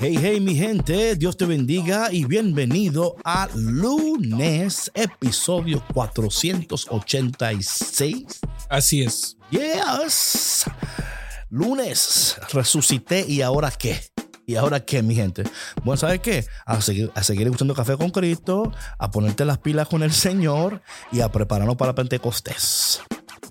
[0.00, 8.38] Hey, hey, mi gente, Dios te bendiga y bienvenido a lunes, episodio 486.
[8.68, 9.36] Así es.
[9.50, 10.66] Yes.
[11.50, 14.00] Lunes, resucité y ahora qué.
[14.46, 15.42] ¿Y ahora qué, mi gente?
[15.82, 16.46] Bueno, ¿sabes qué?
[16.64, 20.80] A seguir, a seguir gustando café con Cristo, a ponerte las pilas con el Señor
[21.10, 23.02] y a prepararnos para Pentecostés.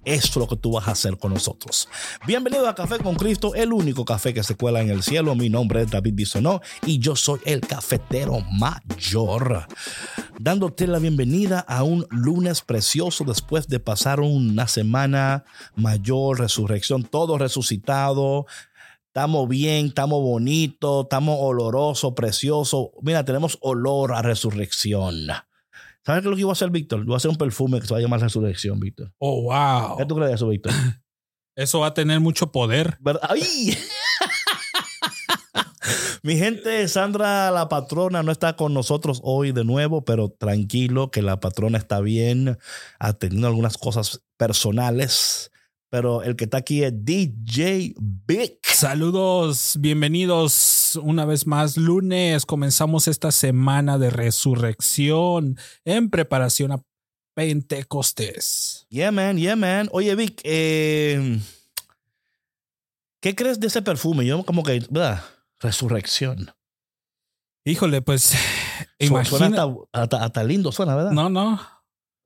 [0.08, 1.90] Es lo que tú vas a hacer con nosotros.
[2.26, 5.36] Bienvenido a Café con Cristo, el único café que se cuela en el cielo.
[5.36, 9.68] Mi nombre es David Bisonó y yo soy el cafetero mayor.
[10.40, 15.44] Dándote la bienvenida a un lunes precioso después de pasar una semana
[15.76, 18.46] mayor, resurrección, todo resucitado.
[19.08, 22.92] Estamos bien, estamos bonitos, estamos olorosos, preciosos.
[23.02, 25.28] Mira, tenemos olor a resurrección.
[26.08, 27.04] ¿Sabes qué es lo que iba a hacer, Víctor?
[27.04, 29.12] Voy a hacer un perfume que se va a llamar Resurrección, Víctor.
[29.18, 29.98] Oh, wow.
[29.98, 30.72] ¿Qué tú crees de eso, Víctor?
[31.58, 32.98] Eso va a tener mucho poder.
[33.02, 33.28] ¿Verdad?
[33.30, 33.78] ¡Ay!
[36.24, 41.22] Mi gente, Sandra, la patrona, no está con nosotros hoy de nuevo, pero tranquilo que
[41.22, 42.58] la patrona está bien,
[43.00, 45.52] atendiendo algunas cosas personales.
[45.90, 48.66] Pero el que está aquí es DJ Vic.
[48.66, 51.78] Saludos, bienvenidos una vez más.
[51.78, 56.82] Lunes comenzamos esta semana de resurrección en preparación a
[57.36, 58.86] Pentecostés.
[58.90, 59.90] Yeah, man, yeah, man.
[59.92, 61.40] Oye, Vic, eh,
[63.22, 64.26] ¿qué crees de ese perfume?
[64.26, 65.24] Yo como que, ¿verdad?
[65.60, 66.52] Resurrección.
[67.66, 68.34] Híjole, pues
[69.00, 69.38] imagina.
[69.38, 71.12] Suena hasta, hasta- hasta lindo, suena, ¿verdad?
[71.12, 71.60] No, no.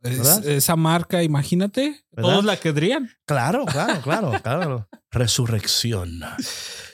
[0.04, 2.30] Esa marca, imagínate, ¿Verdad?
[2.32, 3.10] todos la querrían.
[3.26, 4.90] Claro, claro, claro, claro.
[5.12, 6.22] Resurrección.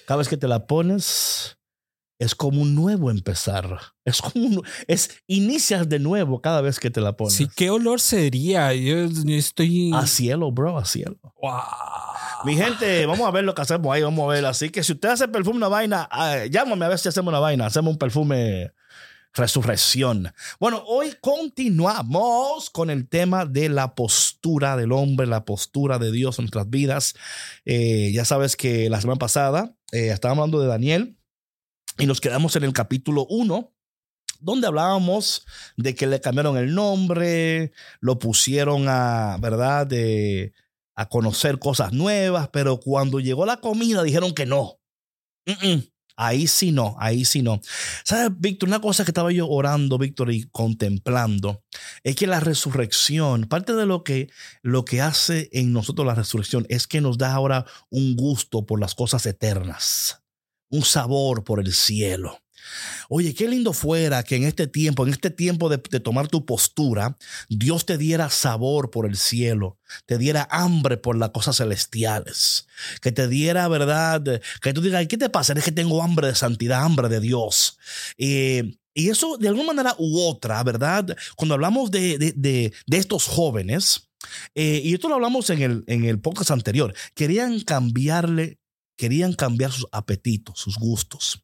[0.05, 1.56] Cada vez que te la pones,
[2.19, 3.79] es como un nuevo empezar.
[4.05, 7.33] Es como un, es inicias de nuevo cada vez que te la pones.
[7.33, 8.73] Sí, ¿qué olor sería?
[8.73, 9.91] Yo estoy.
[9.93, 11.17] A cielo, bro, a cielo.
[11.41, 11.53] Wow.
[12.45, 14.45] Mi gente, vamos a ver lo que hacemos ahí, vamos a ver.
[14.45, 17.39] Así que si usted hace perfume una vaina, ah, llámame a ver si hacemos una
[17.39, 17.65] vaina.
[17.65, 18.71] Hacemos un perfume
[19.33, 20.33] resurrección.
[20.59, 26.39] Bueno, hoy continuamos con el tema de la postura del hombre, la postura de Dios
[26.39, 27.15] en nuestras vidas.
[27.65, 31.16] Eh, ya sabes que la semana pasada eh, estábamos hablando de Daniel
[31.97, 33.73] y nos quedamos en el capítulo 1
[34.39, 35.45] donde hablábamos
[35.77, 39.87] de que le cambiaron el nombre, lo pusieron a, ¿verdad?
[39.87, 40.53] De,
[40.95, 44.79] a conocer cosas nuevas, pero cuando llegó la comida dijeron que no.
[46.19, 47.61] Ahí sí no, ahí sí no.
[48.03, 48.67] ¿Sabes, Víctor?
[48.67, 51.63] Una cosa que estaba yo orando, Víctor, y contemplando,
[52.03, 54.31] es que la resurrección, parte de lo que,
[54.63, 58.79] lo que hace en nosotros la resurrección es que nos da ahora un gusto por
[58.79, 60.23] las cosas eternas,
[60.69, 62.39] un sabor por el cielo.
[63.09, 67.17] Oye, qué lindo fuera que en este tiempo, en este tiempo de, tomar tu postura,
[67.47, 72.67] Dios te diera sabor por el cielo, te diera hambre por las cosas celestiales,
[73.01, 74.41] que te diera, ¿verdad?
[74.61, 75.53] Que tú digas, ¿qué te pasa?
[75.53, 77.77] Es que tengo hambre de santidad, hambre de Dios.
[78.17, 81.15] Eh, y eso, de alguna manera u otra, ¿verdad?
[81.35, 84.09] Cuando hablamos de, de, de, de estos jóvenes,
[84.55, 88.59] eh, y esto lo hablamos en el, en el podcast anterior, querían cambiarle,
[88.97, 91.43] querían cambiar sus apetitos, sus gustos.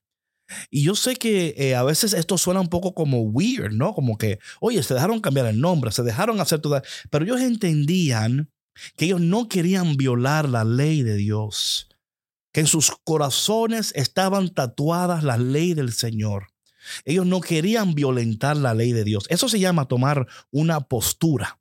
[0.69, 3.94] Y yo sé que eh, a veces esto suena un poco como weird, ¿no?
[3.94, 6.84] Como que, oye, se dejaron cambiar el nombre, se dejaron hacer toda...
[7.09, 8.52] Pero ellos entendían
[8.98, 11.89] que ellos no querían violar la ley de Dios,
[12.51, 16.48] que en sus corazones estaban tatuadas la ley del Señor.
[17.06, 19.25] Ellos no querían violentar la ley de Dios.
[19.30, 21.60] Eso se llama tomar una postura.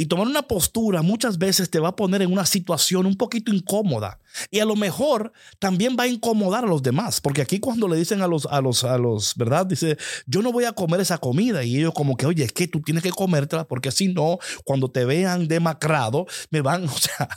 [0.00, 3.52] Y tomar una postura muchas veces te va a poner en una situación un poquito
[3.52, 4.18] incómoda.
[4.50, 7.20] Y a lo mejor también va a incomodar a los demás.
[7.20, 9.66] Porque aquí cuando le dicen a los, a los, a los, ¿verdad?
[9.66, 11.64] Dice, yo no voy a comer esa comida.
[11.64, 14.90] Y ellos como que, oye, es que tú tienes que comértela porque si no, cuando
[14.90, 17.28] te vean demacrado, me van, o sea,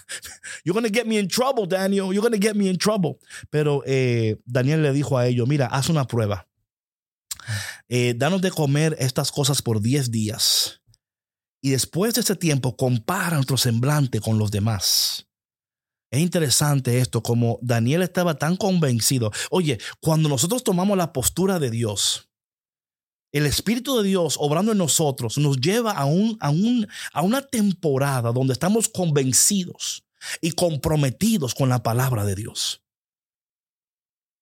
[0.63, 2.13] you're to get me in trouble, Daniel.
[2.13, 3.17] You're to get me in trouble.
[3.49, 6.47] Pero eh, Daniel le dijo a ellos, mira, haz una prueba.
[7.89, 10.79] Eh, danos de comer estas cosas por 10 días.
[11.63, 15.29] Y después de ese tiempo compara nuestro semblante con los demás.
[16.11, 19.31] Es interesante esto, como Daniel estaba tan convencido.
[19.49, 22.29] Oye, cuando nosotros tomamos la postura de Dios,
[23.31, 27.41] el Espíritu de Dios obrando en nosotros nos lleva a, un, a, un, a una
[27.41, 30.03] temporada donde estamos convencidos
[30.41, 32.83] y comprometidos con la palabra de Dios.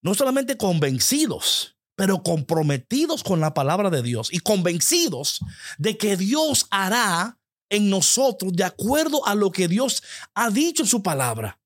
[0.02, 5.38] No solamente convencidos, pero comprometidos con la palabra de Dios y convencidos
[5.78, 7.38] de que Dios hará
[7.70, 10.02] en nosotros de acuerdo a lo que Dios
[10.34, 11.60] ha dicho en su palabra.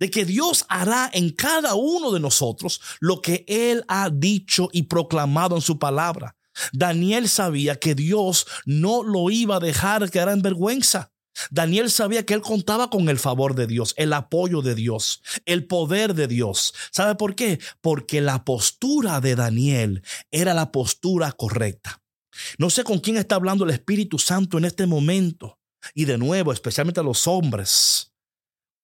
[0.00, 4.82] De que Dios hará en cada uno de nosotros lo que Él ha dicho y
[4.82, 6.34] proclamado en su palabra.
[6.72, 11.12] Daniel sabía que Dios no lo iba a dejar quedar en vergüenza.
[11.50, 15.66] Daniel sabía que él contaba con el favor de Dios, el apoyo de Dios, el
[15.66, 16.74] poder de Dios.
[16.90, 17.58] ¿Sabe por qué?
[17.80, 22.02] Porque la postura de Daniel era la postura correcta.
[22.58, 25.58] No sé con quién está hablando el Espíritu Santo en este momento.
[25.94, 28.12] Y de nuevo, especialmente a los hombres.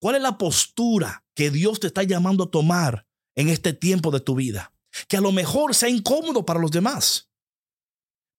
[0.01, 4.21] ¿Cuál es la postura que Dios te está llamando a tomar en este tiempo de
[4.21, 4.73] tu vida?
[5.09, 7.31] Que a lo mejor sea incómodo para los demás.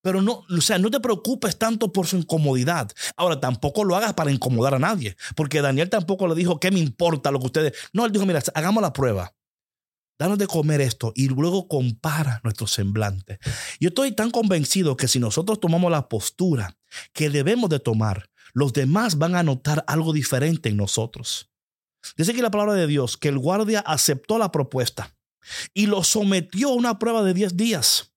[0.04, 2.92] Pero no, o sea, no te preocupes tanto por su incomodidad.
[3.16, 6.78] Ahora, tampoco lo hagas para incomodar a nadie, porque Daniel tampoco le dijo, ¿qué me
[6.78, 7.72] importa lo que ustedes?
[7.94, 9.34] No, él dijo, mira, hagamos la prueba.
[10.18, 13.38] Danos de comer esto y luego compara nuestro semblante.
[13.80, 16.76] Yo estoy tan convencido que si nosotros tomamos la postura
[17.14, 21.50] que debemos de tomar, los demás van a notar algo diferente en nosotros.
[22.18, 25.16] Dice aquí la palabra de Dios que el guardia aceptó la propuesta
[25.72, 28.13] y lo sometió a una prueba de 10 días.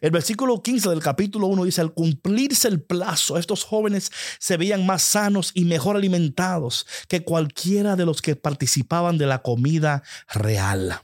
[0.00, 4.86] El versículo 15 del capítulo 1 dice, al cumplirse el plazo, estos jóvenes se veían
[4.86, 11.00] más sanos y mejor alimentados que cualquiera de los que participaban de la comida real.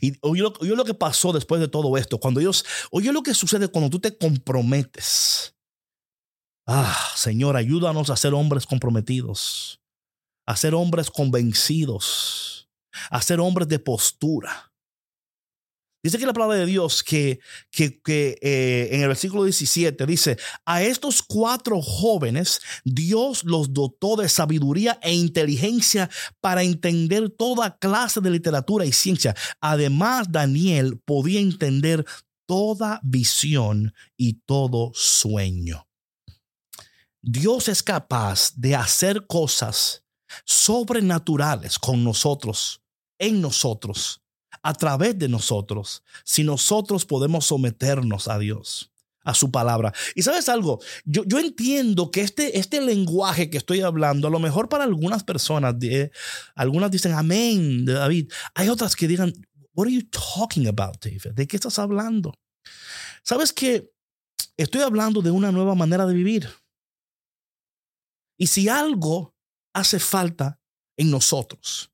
[0.00, 3.68] Y oye lo, que pasó después de todo esto, cuando ellos, oye lo que sucede
[3.68, 5.54] cuando tú te comprometes.
[6.66, 9.80] Ah, Señor, ayúdanos a ser hombres comprometidos,
[10.46, 12.68] a ser hombres convencidos,
[13.10, 14.67] a ser hombres de postura.
[16.08, 17.38] Dice que la palabra de Dios que,
[17.70, 18.00] que,
[18.40, 24.98] eh, en el versículo 17 dice, a estos cuatro jóvenes Dios los dotó de sabiduría
[25.02, 26.08] e inteligencia
[26.40, 29.36] para entender toda clase de literatura y ciencia.
[29.60, 32.06] Además, Daniel podía entender
[32.46, 35.86] toda visión y todo sueño.
[37.20, 40.06] Dios es capaz de hacer cosas
[40.46, 42.80] sobrenaturales con nosotros,
[43.18, 44.22] en nosotros
[44.62, 48.90] a través de nosotros si nosotros podemos someternos a Dios
[49.24, 49.92] a su palabra.
[50.14, 54.38] Y sabes algo, yo, yo entiendo que este, este lenguaje que estoy hablando, a lo
[54.38, 55.74] mejor para algunas personas,
[56.54, 59.32] algunas dicen amén David, hay otras que digan,
[59.74, 61.34] what are you talking about, David?
[61.34, 62.32] ¿De qué estás hablando?
[63.22, 63.92] Sabes que
[64.56, 66.48] estoy hablando de una nueva manera de vivir.
[68.38, 69.34] Y si algo
[69.74, 70.58] hace falta
[70.96, 71.92] en nosotros,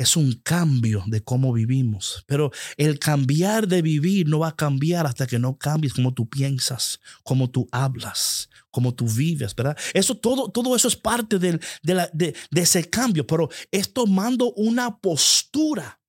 [0.00, 2.24] es un cambio de cómo vivimos.
[2.26, 6.26] Pero el cambiar de vivir no va a cambiar hasta que no cambies cómo tú
[6.26, 9.76] piensas, cómo tú hablas, cómo tú vives, ¿verdad?
[9.92, 14.96] Eso todo, todo eso es parte de, de, de ese cambio, pero es tomando una
[14.96, 16.00] postura,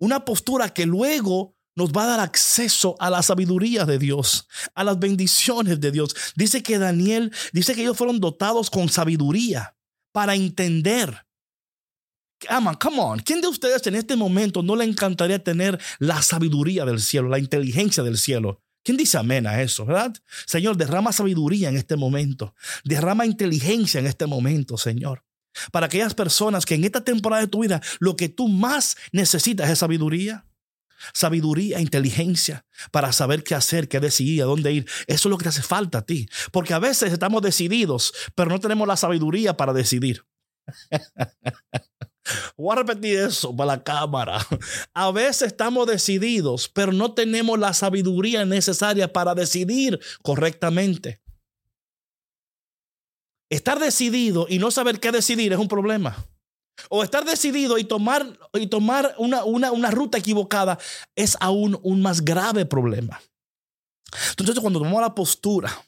[0.00, 4.82] una postura que luego nos va a dar acceso a la sabiduría de Dios, a
[4.82, 6.16] las bendiciones de Dios.
[6.34, 9.76] Dice que Daniel, dice que ellos fueron dotados con sabiduría
[10.12, 11.24] para entender
[12.48, 13.18] Aman, come on.
[13.20, 17.38] ¿Quién de ustedes en este momento no le encantaría tener la sabiduría del cielo, la
[17.38, 18.60] inteligencia del cielo?
[18.84, 20.14] ¿Quién dice amén a eso, verdad?
[20.46, 22.54] Señor, derrama sabiduría en este momento.
[22.84, 25.24] Derrama inteligencia en este momento, Señor.
[25.72, 29.70] Para aquellas personas que en esta temporada de tu vida lo que tú más necesitas
[29.70, 30.46] es sabiduría.
[31.12, 34.86] Sabiduría, inteligencia para saber qué hacer, qué decidir, a dónde ir.
[35.06, 36.28] Eso es lo que te hace falta a ti.
[36.52, 40.24] Porque a veces estamos decididos, pero no tenemos la sabiduría para decidir.
[42.56, 44.46] Voy a repetir eso para la cámara.
[44.94, 51.20] A veces estamos decididos, pero no tenemos la sabiduría necesaria para decidir correctamente.
[53.50, 56.26] Estar decidido y no saber qué decidir es un problema.
[56.88, 60.78] O estar decidido y tomar, y tomar una, una, una ruta equivocada
[61.14, 63.20] es aún un más grave problema.
[64.30, 65.84] Entonces, cuando tomamos la postura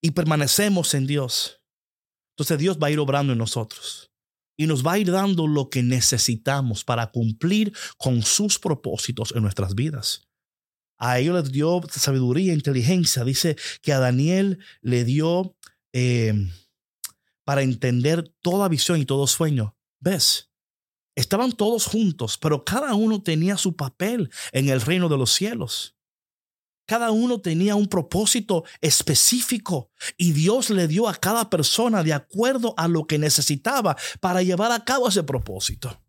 [0.00, 1.60] y permanecemos en Dios,
[2.30, 4.11] entonces Dios va a ir obrando en nosotros
[4.56, 9.42] y nos va a ir dando lo que necesitamos para cumplir con sus propósitos en
[9.42, 10.28] nuestras vidas.
[10.98, 13.24] A ellos les dio sabiduría, e inteligencia.
[13.24, 15.56] Dice que a Daniel le dio
[15.92, 16.32] eh,
[17.44, 19.76] para entender toda visión y todo sueño.
[20.00, 20.50] ¿Ves?
[21.14, 25.96] Estaban todos juntos, pero cada uno tenía su papel en el reino de los cielos.
[26.92, 32.74] Cada uno tenía un propósito específico y Dios le dio a cada persona de acuerdo
[32.76, 36.02] a lo que necesitaba para llevar a cabo ese propósito.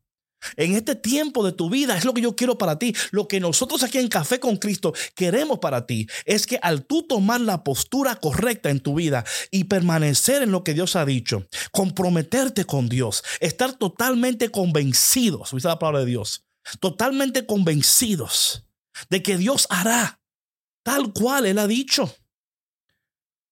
[0.58, 2.94] En este tiempo de tu vida es lo que yo quiero para ti.
[3.12, 7.04] Lo que nosotros aquí en Café con Cristo queremos para ti es que al tú
[7.04, 11.48] tomar la postura correcta en tu vida y permanecer en lo que Dios ha dicho,
[11.72, 16.44] comprometerte con Dios, estar totalmente convencidos, ¿viste la palabra de Dios?
[16.82, 18.66] Totalmente convencidos
[19.10, 20.20] de que Dios hará
[20.84, 22.14] tal cual Él ha dicho.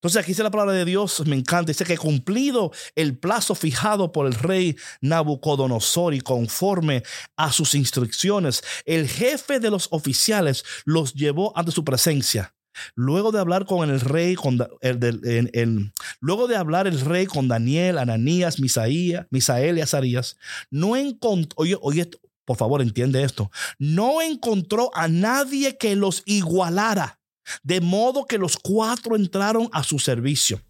[0.02, 4.12] Entonces aquí dice la palabra de Dios, me encanta, dice que cumplido el plazo fijado
[4.12, 7.04] por el rey Nabucodonosor y conforme
[7.38, 12.56] a sus instrucciones, el jefe de los oficiales los llevó ante su presencia.
[12.96, 18.00] Luego de hablar con el rey, con el, luego de hablar el rey con Daniel,
[18.00, 20.36] Ananías, Misaía, Misael y Azarías,
[20.72, 22.10] no encontró, oye, oye,
[22.44, 27.21] por favor entiende esto, no encontró a nadie que los igualara
[27.64, 30.62] de modo que los cuatro entraron a su servicio.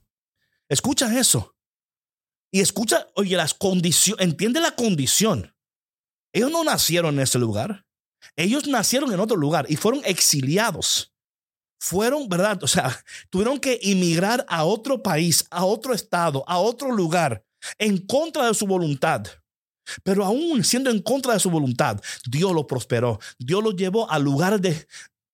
[0.69, 1.55] Escucha eso.
[2.51, 5.55] Y escucha, oye, las condiciones, entiende la condición.
[6.33, 7.85] Ellos no nacieron en ese lugar.
[8.35, 11.13] Ellos nacieron en otro lugar y fueron exiliados.
[11.79, 12.63] Fueron, ¿verdad?
[12.63, 17.43] O sea, tuvieron que emigrar a otro país, a otro estado, a otro lugar,
[17.77, 19.25] en contra de su voluntad.
[20.03, 23.19] Pero aún siendo en contra de su voluntad, Dios lo prosperó.
[23.39, 24.87] Dios lo llevó a lugares de,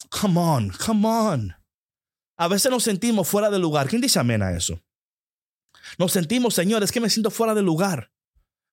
[0.09, 1.53] Come on, come on.
[2.37, 3.87] A veces nos sentimos fuera de lugar.
[3.87, 4.81] ¿Quién dice amén a eso?
[5.97, 8.11] Nos sentimos, Señor, es que me siento fuera de lugar.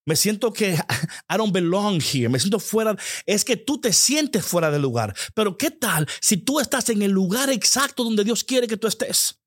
[0.07, 0.75] Me siento que
[1.31, 2.29] I don't belong here.
[2.29, 2.97] Me siento fuera.
[3.27, 5.15] Es que tú te sientes fuera de lugar.
[5.35, 8.87] Pero ¿qué tal si tú estás en el lugar exacto donde Dios quiere que tú
[8.87, 9.41] estés?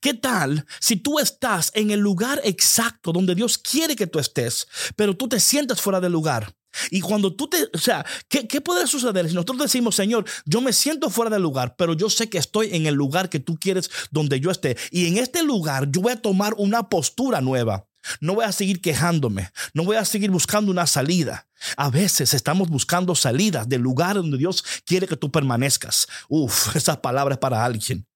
[0.00, 4.66] ¿Qué tal si tú estás en el lugar exacto donde Dios quiere que tú estés,
[4.96, 6.54] pero tú te sientes fuera de lugar?
[6.90, 10.60] Y cuando tú te, o sea, ¿qué, ¿qué, puede suceder si nosotros decimos, Señor, yo
[10.60, 13.56] me siento fuera del lugar, pero yo sé que estoy en el lugar que tú
[13.58, 14.76] quieres donde yo esté?
[14.90, 17.86] Y en este lugar yo voy a tomar una postura nueva.
[18.20, 21.48] No voy a seguir quejándome, no voy a seguir buscando una salida.
[21.76, 26.06] A veces estamos buscando salidas del lugar donde Dios quiere que tú permanezcas.
[26.28, 28.06] Uf, esa palabra es para alguien.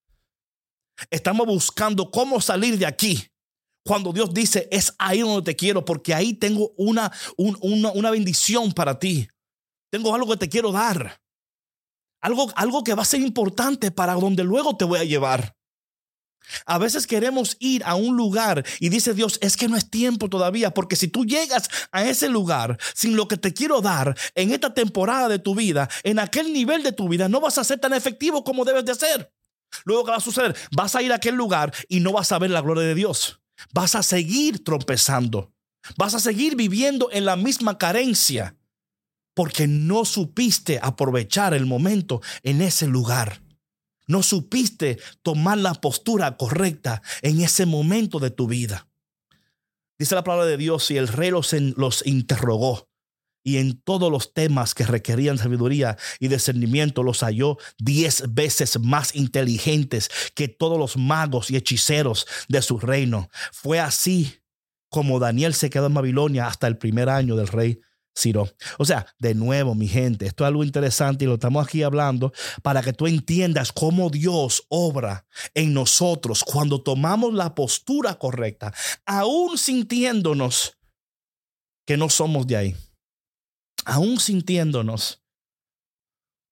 [1.10, 3.30] Estamos buscando cómo salir de aquí
[3.88, 8.98] cuando Dios dice, es ahí donde te quiero, porque ahí tengo una, una, bendición para
[8.98, 9.26] ti.
[9.90, 11.22] Tengo algo que te quiero dar.
[12.20, 15.56] Algo, algo que va a ser importante para donde luego te voy a llevar.
[16.66, 20.28] A veces queremos ir a un lugar y dice Dios, es que no es tiempo
[20.28, 24.52] todavía, porque si tú llegas a ese lugar sin lo que te quiero dar en
[24.52, 27.80] esta temporada de tu vida, en aquel nivel de tu vida, no vas a ser
[27.80, 29.32] tan efectivo como debes de ser.
[29.86, 30.54] Luego, ¿qué va a suceder?
[30.72, 33.40] Vas a ir a aquel lugar y no vas a ver la gloria de Dios.
[33.72, 35.52] Vas a seguir tropezando.
[35.96, 38.56] Vas a seguir viviendo en la misma carencia
[39.34, 43.40] porque no supiste aprovechar el momento en ese lugar.
[44.06, 48.88] No supiste tomar la postura correcta en ese momento de tu vida.
[49.98, 52.87] Dice la palabra de Dios y el rey los, los interrogó
[53.48, 59.14] y en todos los temas que requerían sabiduría y discernimiento los halló diez veces más
[59.14, 63.30] inteligentes que todos los magos y hechiceros de su reino.
[63.50, 64.34] Fue así
[64.90, 67.80] como Daniel se quedó en Babilonia hasta el primer año del rey
[68.14, 68.50] Ciro.
[68.76, 72.34] O sea, de nuevo, mi gente, esto es algo interesante y lo estamos aquí hablando
[72.62, 75.24] para que tú entiendas cómo Dios obra
[75.54, 78.74] en nosotros cuando tomamos la postura correcta,
[79.06, 80.76] aún sintiéndonos
[81.86, 82.76] que no somos de ahí
[83.88, 85.24] aún sintiéndonos.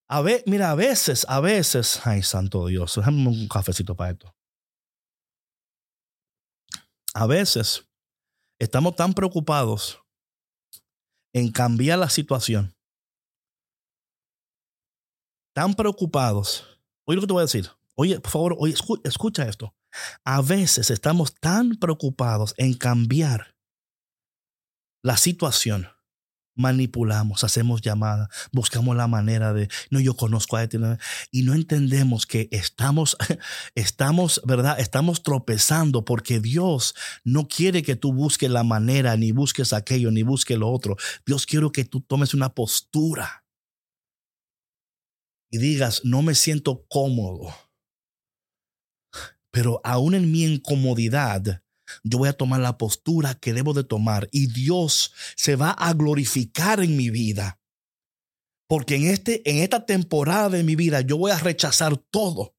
[0.08, 4.34] A ver, mira, a veces, a veces, ay, santo Dios, déjame un cafecito para esto.
[7.14, 7.88] A veces
[8.58, 10.00] estamos tan preocupados
[11.34, 12.74] en cambiar la situación,
[15.54, 16.80] tan preocupados.
[17.04, 17.70] Oye lo que te voy a decir.
[17.96, 18.74] Oye, por favor, oye,
[19.04, 19.74] escucha esto.
[20.24, 23.56] A veces estamos tan preocupados en cambiar
[25.02, 25.95] la situación
[26.56, 30.78] manipulamos, hacemos llamadas, buscamos la manera de, no, yo conozco a este,
[31.30, 33.16] y no entendemos que estamos,
[33.74, 34.80] estamos, ¿verdad?
[34.80, 40.22] Estamos tropezando porque Dios no quiere que tú busques la manera, ni busques aquello, ni
[40.22, 40.96] busques lo otro.
[41.24, 43.44] Dios quiere que tú tomes una postura
[45.50, 47.54] y digas, no me siento cómodo,
[49.50, 51.62] pero aún en mi incomodidad,
[52.02, 55.92] yo voy a tomar la postura que debo de tomar y Dios se va a
[55.94, 57.60] glorificar en mi vida.
[58.68, 62.56] Porque en, este, en esta temporada de mi vida yo voy a rechazar todo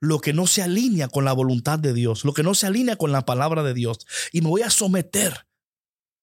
[0.00, 2.96] lo que no se alinea con la voluntad de Dios, lo que no se alinea
[2.96, 4.06] con la palabra de Dios.
[4.32, 5.46] Y me voy a someter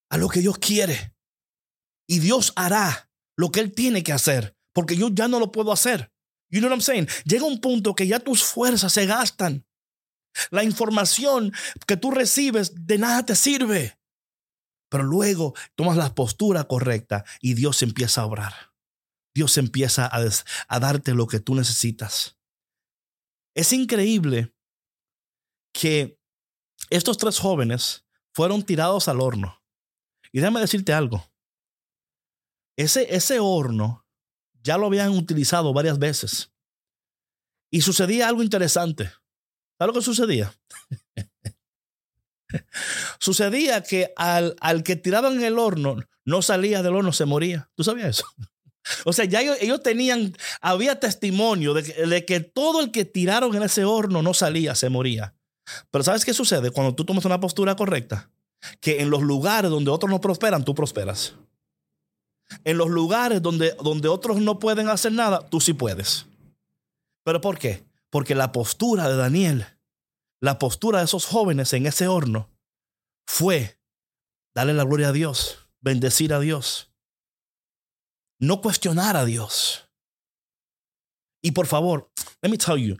[0.09, 1.15] a lo que Dios quiere.
[2.07, 5.71] Y Dios hará lo que Él tiene que hacer, porque yo ya no lo puedo
[5.71, 6.11] hacer.
[6.49, 7.07] You know what I'm saying?
[7.23, 9.65] Llega un punto que ya tus fuerzas se gastan.
[10.51, 11.53] La información
[11.87, 13.99] que tú recibes de nada te sirve.
[14.89, 18.53] Pero luego tomas la postura correcta y Dios empieza a obrar.
[19.33, 20.25] Dios empieza a,
[20.67, 22.37] a darte lo que tú necesitas.
[23.55, 24.53] Es increíble
[25.73, 26.19] que
[26.89, 29.61] estos tres jóvenes fueron tirados al horno.
[30.31, 31.31] Y déjame decirte algo.
[32.77, 34.05] Ese, ese horno
[34.63, 36.51] ya lo habían utilizado varias veces.
[37.71, 39.11] Y sucedía algo interesante.
[39.79, 40.53] ¿Sabes lo que sucedía?
[43.19, 47.69] sucedía que al, al, que tiraban el horno no salía del horno, se moría.
[47.75, 48.25] ¿Tú sabías eso?
[49.05, 53.55] O sea, ya ellos, tenían, había testimonio de que, de que, todo el que tiraron
[53.55, 55.35] en ese horno no salía, se moría.
[55.91, 58.31] Pero ¿sabes qué sucede cuando tú tomas una postura correcta?
[58.79, 61.35] Que en los lugares donde otros no prosperan, tú prosperas.
[62.63, 66.25] En los lugares donde, donde otros no pueden hacer nada, tú sí puedes.
[67.23, 67.83] ¿Pero por qué?
[68.09, 69.65] Porque la postura de Daniel,
[70.41, 72.49] la postura de esos jóvenes en ese horno,
[73.27, 73.79] fue
[74.55, 76.91] darle la gloria a Dios, bendecir a Dios,
[78.39, 79.89] no cuestionar a Dios.
[81.41, 82.11] Y por favor,
[82.41, 82.97] let me tell you,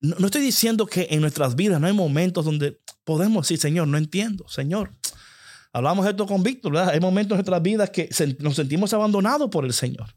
[0.00, 3.98] no, estoy diciendo que en nuestras vidas no hay momentos donde podemos decir, Señor, no
[3.98, 4.92] entiendo, Señor.
[5.72, 6.94] Hablamos esto con Víctor, ¿verdad?
[6.94, 10.14] Hay momentos en nuestras vidas que nos sentimos abandonados por el Señor.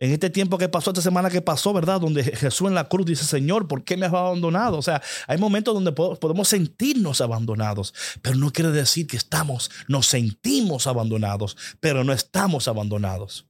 [0.00, 2.00] En este tiempo que pasó, esta semana que pasó, ¿verdad?
[2.00, 4.78] Donde Jesús en la cruz dice, Señor, ¿por qué me has abandonado?
[4.78, 7.92] O sea, hay momentos donde podemos sentirnos abandonados,
[8.22, 13.46] pero no quiere decir que estamos, nos sentimos abandonados, pero no estamos abandonados.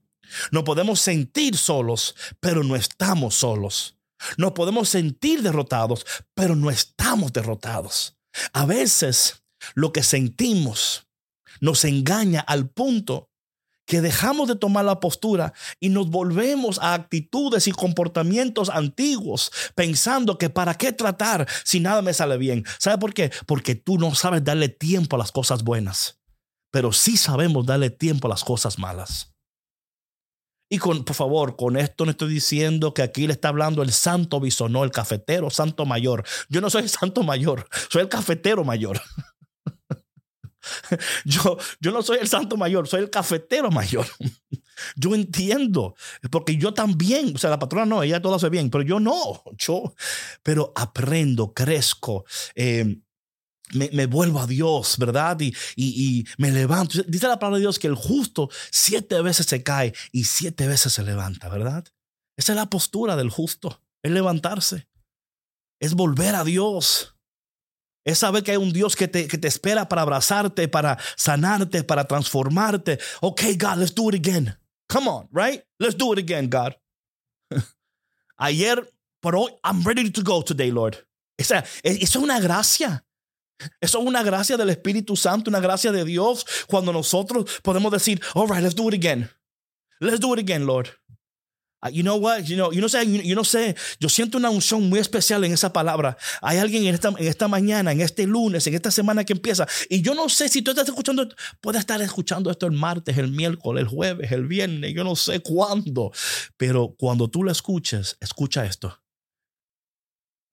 [0.51, 3.95] No podemos sentir solos, pero no estamos solos.
[4.37, 8.17] Nos podemos sentir derrotados, pero no estamos derrotados.
[8.51, 9.43] A veces
[9.73, 11.07] lo que sentimos
[11.61, 13.30] nos engaña al punto
[13.91, 20.37] que dejamos de tomar la postura y nos volvemos a actitudes y comportamientos antiguos, pensando
[20.37, 22.63] que para qué tratar si nada me sale bien.
[22.79, 23.33] ¿Sabe por qué?
[23.45, 26.21] Porque tú no sabes darle tiempo a las cosas buenas,
[26.71, 29.33] pero sí sabemos darle tiempo a las cosas malas.
[30.69, 33.91] Y con, por favor, con esto no estoy diciendo que aquí le está hablando el
[33.91, 36.23] santo bisonó, el cafetero, santo mayor.
[36.47, 39.01] Yo no soy el santo mayor, soy el cafetero mayor.
[41.25, 44.05] Yo, yo no soy el santo mayor, soy el cafetero mayor.
[44.95, 45.95] Yo entiendo,
[46.31, 49.43] porque yo también, o sea, la patrona no, ella todo hace bien, pero yo no,
[49.55, 49.93] yo,
[50.41, 52.25] pero aprendo, crezco.
[52.55, 55.39] Me, me, vuelvo a Dios, ¿verdad?
[55.39, 57.03] Y, y, y, me levanto.
[57.07, 60.93] Dice la palabra de Dios que el justo siete veces se cae y siete veces
[60.93, 61.85] se levanta, ¿verdad?
[62.35, 64.87] Esa es la postura del justo, es levantarse,
[65.79, 67.15] es volver a Dios.
[68.03, 71.83] Es saber que hay un Dios que te, que te espera para abrazarte, para sanarte,
[71.83, 72.99] para transformarte.
[73.21, 74.57] Ok, God, let's do it again.
[74.89, 75.63] Come on, right?
[75.79, 76.75] Let's do it again, God.
[78.37, 78.87] Ayer,
[79.21, 80.97] pero I'm ready to go today, Lord.
[81.37, 83.05] Esa, eso es una gracia.
[83.79, 88.19] Eso es una gracia del Espíritu Santo, una gracia de Dios, cuando nosotros podemos decir,
[88.33, 89.29] all right, let's do it again.
[89.99, 90.89] Let's do it again, Lord.
[91.83, 92.43] Uh, you know what?
[92.43, 95.51] You know, yo no sé, yo no sé, yo siento una unción muy especial en
[95.51, 96.15] esa palabra.
[96.41, 99.67] Hay alguien en esta, en esta mañana, en este lunes, en esta semana que empieza.
[99.89, 101.27] Y yo no sé si tú estás escuchando,
[101.59, 105.39] puedes estar escuchando esto el martes, el miércoles, el jueves, el viernes, yo no sé
[105.39, 106.11] cuándo.
[106.57, 109.01] Pero cuando tú lo escuches, escucha esto.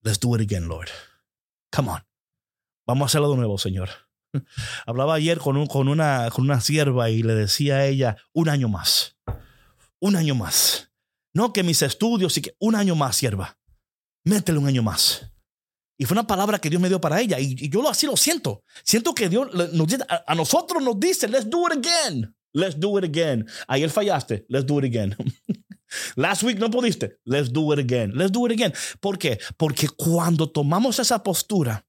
[0.02, 0.88] Let's do it again, Lord.
[1.70, 2.00] Come on.
[2.86, 3.90] Vamos a hacerlo de nuevo, Señor.
[4.86, 8.48] Hablaba ayer con, un, con, una, con una sierva y le decía a ella, un
[8.48, 9.16] año más.
[10.00, 10.87] Un año más.
[11.38, 13.60] No, que mis estudios y que un año más, sierva.
[14.24, 15.30] Métele un año más.
[15.96, 17.38] Y fue una palabra que Dios me dio para ella.
[17.38, 18.64] Y, y yo así lo siento.
[18.82, 22.34] Siento que Dios nos, a, a, nosotros nos dice, let's do it again.
[22.52, 23.46] Let's do it again.
[23.68, 24.46] Ayer fallaste.
[24.48, 25.14] Let's do it again.
[26.16, 27.20] Last week no pudiste.
[27.24, 28.10] Let's do it again.
[28.16, 28.72] Let's do it again.
[28.98, 29.38] ¿Por qué?
[29.56, 31.86] Porque cuando tomamos esa postura,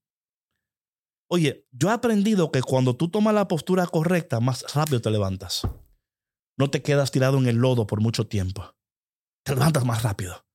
[1.28, 5.64] oye, yo he aprendido que cuando tú tomas la postura correcta, más rápido te levantas.
[6.56, 8.76] No te quedas tirado en el lodo por mucho tiempo
[9.44, 10.46] te levantas más rápido.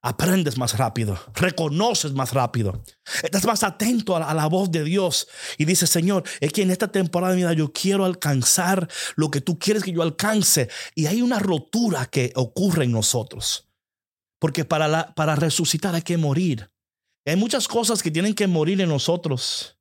[0.00, 2.84] Aprendes más rápido, reconoces más rápido,
[3.20, 5.26] estás más atento a la, voz de Dios
[5.58, 9.28] y dices, Señor, es que en esta temporada de mi vida yo quiero alcanzar lo
[9.28, 10.68] que tú quieres que yo alcance.
[10.94, 13.68] Y hay una rotura que ocurre en nosotros,
[14.38, 16.70] porque para, para resucitar hay que morir.
[17.26, 19.78] Hay muchas cosas que tienen que morir en nosotros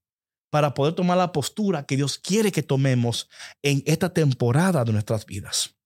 [0.50, 3.30] para poder tomar la postura que Dios quiere que tomemos
[3.62, 5.77] en esta temporada de nuestras vidas.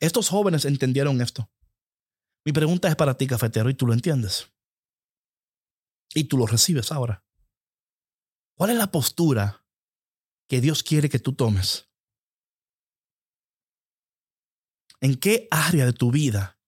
[0.00, 1.50] Estos jóvenes entendieron esto.
[2.44, 4.52] Mi pregunta es para ti, cafetero, y tú lo entiendes.
[6.14, 7.24] Y tú lo recibes ahora.
[8.56, 9.66] ¿Cuál es la postura
[10.48, 11.88] que Dios quiere que tú tomes?
[15.00, 16.58] ¿En qué área de tu vida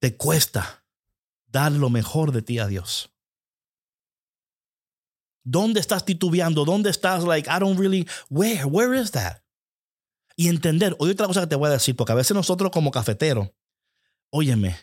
[0.00, 0.86] te cuesta
[1.46, 3.12] dar lo mejor de ti a Dios?
[5.44, 6.64] ¿Dónde estás titubeando?
[6.64, 9.45] ¿Dónde estás like, I don't really, where, where is that?
[10.36, 12.90] Y entender, oye otra cosa que te voy a decir, porque a veces nosotros como
[12.90, 13.50] cafeteros,
[14.30, 14.76] óyeme,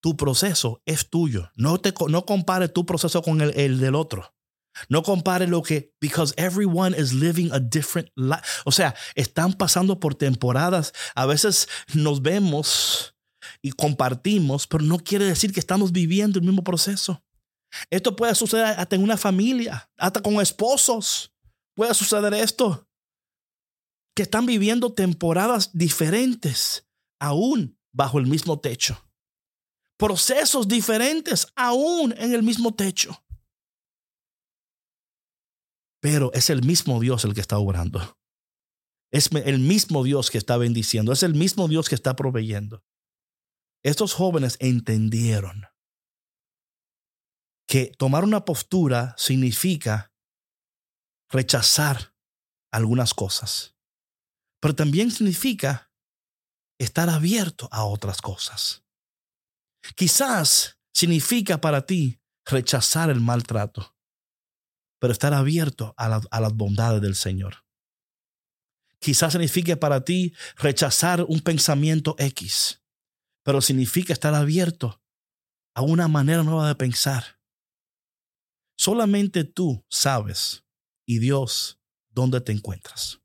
[0.00, 1.50] tu proceso es tuyo.
[1.56, 4.34] No, te, no compares tu proceso con el, el del otro.
[4.88, 8.42] No compare lo que, because everyone is living a different life.
[8.64, 10.92] O sea, están pasando por temporadas.
[11.14, 13.14] A veces nos vemos
[13.62, 17.22] y compartimos, pero no quiere decir que estamos viviendo el mismo proceso.
[17.90, 21.32] Esto puede suceder hasta en una familia, hasta con esposos.
[21.74, 22.88] Puede suceder esto.
[24.14, 26.86] Que están viviendo temporadas diferentes,
[27.18, 29.02] aún bajo el mismo techo.
[29.96, 33.24] Procesos diferentes, aún en el mismo techo.
[36.00, 38.18] Pero es el mismo Dios el que está obrando.
[39.10, 41.12] Es el mismo Dios que está bendiciendo.
[41.12, 42.84] Es el mismo Dios que está proveyendo.
[43.84, 45.66] Estos jóvenes entendieron
[47.66, 50.12] que tomar una postura significa
[51.30, 52.14] rechazar
[52.72, 53.73] algunas cosas,
[54.64, 55.92] pero también significa
[56.78, 58.82] estar abierto a otras cosas.
[59.94, 63.94] Quizás significa para ti rechazar el maltrato,
[64.98, 67.66] pero estar abierto a, las bondades del Señor.
[69.00, 72.82] Quizás signifique para ti rechazar un pensamiento X,
[73.42, 75.02] pero significa estar abierto
[75.74, 77.38] a una manera nueva de pensar.
[78.78, 80.64] Solamente tú sabes
[81.04, 83.20] y Dios dónde te encuentras.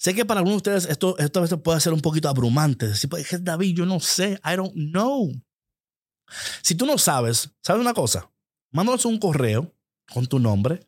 [0.00, 2.88] Sé que para algunos de ustedes esto, esto a veces puede ser un poquito abrumante.
[2.88, 5.30] Decir, pues, David, yo no sé, I don't know.
[6.62, 8.30] Si tú no sabes, ¿sabes una cosa?
[8.72, 9.76] Mándanos un correo
[10.10, 10.86] con tu nombre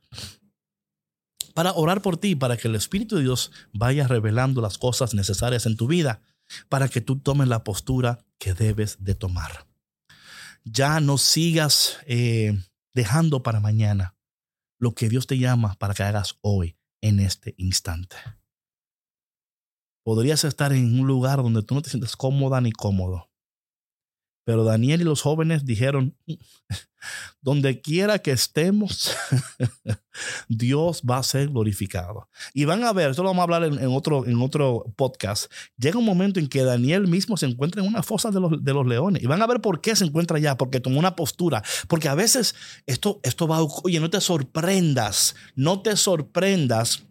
[1.53, 5.67] para orar por ti, para que el Espíritu de Dios vaya revelando las cosas necesarias
[5.67, 6.23] en tu vida,
[6.71, 9.67] para que tú tomes la postura que debes de tomar.
[10.65, 12.59] Ya no sigas eh,
[12.95, 14.17] dejando para mañana
[14.79, 18.17] lo que Dios te llama para que hagas hoy, en este instante.
[20.03, 23.29] Podrías estar en un lugar donde tú no te sientes cómoda ni cómodo.
[24.45, 26.17] Pero Daniel y los jóvenes dijeron,
[27.41, 29.17] donde quiera que estemos,
[30.49, 32.29] Dios va a ser glorificado.
[32.53, 35.51] Y van a ver, esto lo vamos a hablar en, otro, en otro podcast.
[35.77, 38.75] Llega un momento en que Daniel mismo se encuentra en una fosa de los, de
[38.75, 39.23] los leones.
[39.23, 41.63] Y van a ver por qué se encuentra allá, porque tomó una postura.
[41.87, 47.05] Porque a veces esto, esto va a oye, no te sorprendas, no te sorprendas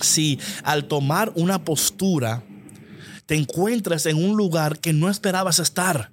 [0.00, 2.44] si al tomar una postura
[3.26, 6.12] te encuentras en un lugar que no esperabas estar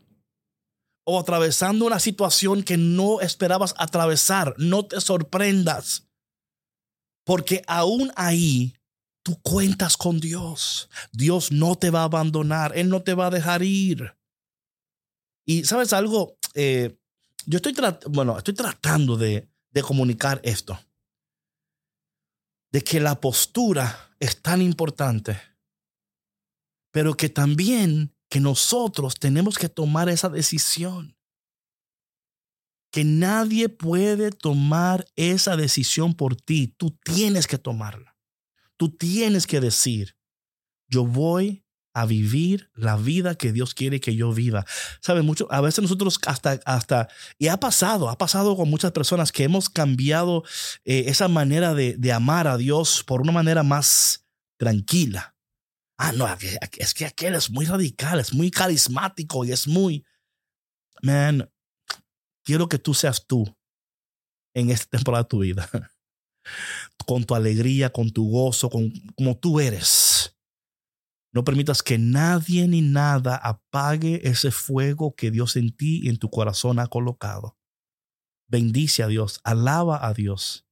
[1.06, 4.56] o atravesando una situación que no esperabas atravesar.
[4.58, 6.08] No te sorprendas,
[7.26, 8.76] porque aún ahí
[9.24, 10.90] tú cuentas con Dios.
[11.12, 14.16] Dios no te va a abandonar, Él no te va a dejar ir.
[15.46, 16.98] Y sabes algo, eh,
[17.46, 17.76] yo estoy,
[18.10, 20.80] bueno, estoy tratando de, de comunicar esto,
[22.76, 25.40] de que la postura es tan importante,
[26.92, 31.18] pero que también que nosotros tenemos que tomar esa decisión.
[32.92, 36.68] Que nadie puede tomar esa decisión por ti.
[36.68, 38.18] Tú tienes que tomarla.
[38.76, 40.18] Tú tienes que decir,
[40.90, 41.65] yo voy
[41.96, 44.66] a vivir la vida que Dios quiere que yo viva.
[45.02, 45.24] ¿Sabes?
[45.24, 47.08] Mucho, a veces nosotros hasta, hasta,
[47.40, 50.44] y ha pasado, ha pasado con muchas personas que hemos cambiado
[50.84, 54.26] eh, esa manera de, de amar a Dios por una manera más
[54.58, 55.36] tranquila
[55.98, 56.28] ah, no,
[56.78, 60.06] es que aquel es muy radical, es muy carismático y es muy,
[61.02, 61.50] man,
[62.44, 63.46] quiero que tú seas tú
[64.54, 65.70] en esta temporada de tu vida.
[67.08, 70.35] Con tu alegría, con tu gozo, con como tú eres.
[71.36, 76.18] No permitas que nadie ni nada apague ese fuego que Dios en ti y en
[76.18, 77.58] tu corazón ha colocado.
[78.48, 80.66] Bendice a Dios, alaba a Dios,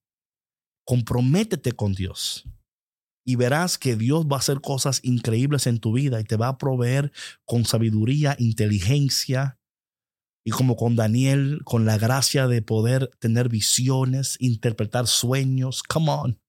[0.85, 2.45] comprométete con Dios
[3.25, 6.47] y verás que Dios va a hacer cosas increíbles en tu vida y te va
[6.47, 7.11] a proveer
[7.43, 9.59] con sabiduría, inteligencia
[10.45, 15.83] y como con Daniel, con la gracia de poder tener visiones, interpretar sueños.
[15.83, 16.42] Come on.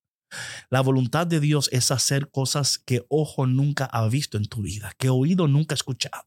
[0.70, 4.92] La voluntad de Dios es hacer cosas que ojo nunca ha visto en tu vida,
[4.98, 6.24] que oído nunca ha escuchado.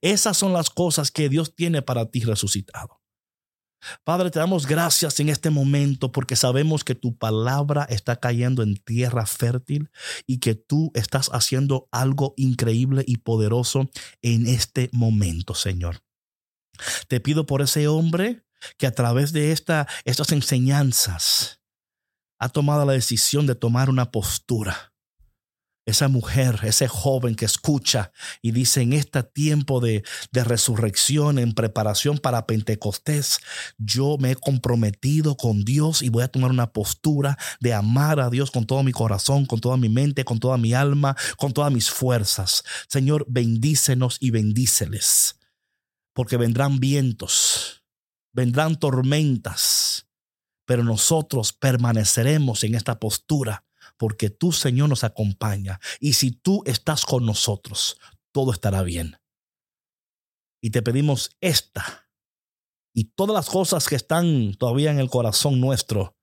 [0.00, 3.00] Esas son las cosas que Dios tiene para ti resucitado.
[4.04, 8.76] Padre, te damos gracias en este momento porque sabemos que tu palabra está cayendo en
[8.76, 9.90] tierra fértil
[10.26, 13.88] y que tú estás haciendo algo increíble y poderoso
[14.20, 16.02] en este momento, Señor.
[17.06, 18.44] Te pido por ese hombre
[18.76, 21.57] que a través de esta, estas enseñanzas
[22.38, 24.92] ha tomado la decisión de tomar una postura
[25.88, 31.54] esa mujer, ese joven que escucha y dice en este tiempo de, de, resurrección, en
[31.54, 33.38] preparación para Pentecostés,
[33.78, 38.28] yo me he comprometido con Dios y voy a tomar una postura de amar a
[38.28, 41.72] Dios con todo mi corazón, con toda mi mente, con toda mi alma, con todas
[41.72, 42.64] mis fuerzas.
[42.86, 45.40] Señor, bendícenos y bendíceles,
[46.12, 47.82] porque vendrán vientos,
[48.34, 50.07] vendrán tormentas,
[50.68, 53.64] pero nosotros permaneceremos en esta postura
[53.96, 55.80] porque tú, Señor, nos acompaña.
[55.98, 57.98] Y si tú estás con nosotros,
[58.32, 59.16] todo estará bien.
[60.62, 62.10] Y te pedimos esta
[62.94, 66.18] y todas las cosas que están todavía en el corazón nuestro,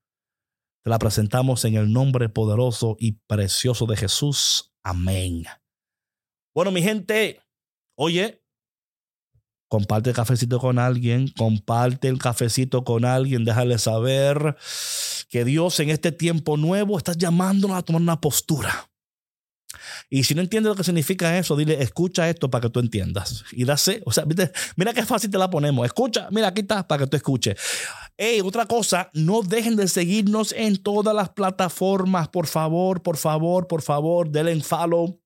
[0.83, 4.75] te la presentamos en el nombre poderoso y precioso de Jesús.
[4.83, 5.45] Amén.
[6.53, 7.41] Bueno, mi gente,
[7.97, 8.44] oye,
[9.67, 14.55] comparte el cafecito con alguien, comparte el cafecito con alguien, déjale saber
[15.29, 18.89] que Dios en este tiempo nuevo está llamándonos a tomar una postura.
[20.09, 23.43] Y si no entiendes lo que significa eso, dile, escucha esto para que tú entiendas.
[23.51, 24.25] Y dase, o sea,
[24.75, 25.85] mira qué fácil te la ponemos.
[25.85, 27.59] Escucha, mira, aquí está para que tú escuches.
[28.17, 33.67] Hey, otra cosa, no dejen de seguirnos en todas las plataformas, por favor, por favor,
[33.67, 35.19] por favor, denle follow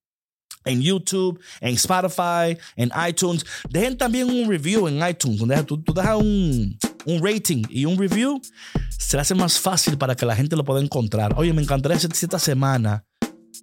[0.65, 3.45] en YouTube, en Spotify, en iTunes.
[3.69, 5.39] Dejen también un review en iTunes.
[5.39, 8.41] Donde tú, tú dejas un, un, rating y un review,
[8.89, 11.33] se hace más fácil para que la gente lo pueda encontrar.
[11.37, 13.05] Oye, me encantaría si esta semana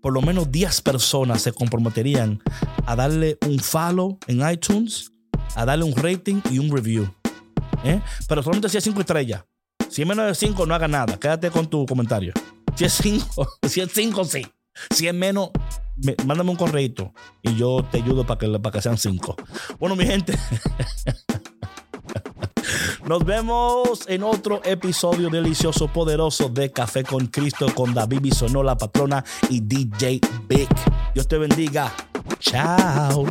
[0.00, 2.40] por lo menos 10 personas se comprometerían
[2.86, 5.12] a darle un follow en iTunes,
[5.54, 7.12] a darle un rating y un review.
[7.84, 8.00] ¿Eh?
[8.28, 9.44] Pero solamente si es 5 estrellas.
[9.88, 11.18] Si es menos de 5, no haga nada.
[11.18, 12.32] Quédate con tu comentario.
[12.74, 14.46] Si es 5, si es 5, sí.
[14.90, 15.50] Si es menos,
[16.26, 19.36] mándame un correito y yo te ayudo para que, para que sean 5.
[19.78, 20.38] Bueno, mi gente.
[23.06, 28.76] Nos vemos en otro episodio delicioso, poderoso de Café con Cristo con David Bisonó, la
[28.76, 30.68] patrona y DJ Big.
[31.14, 31.92] Dios te bendiga.
[32.40, 33.26] Chao.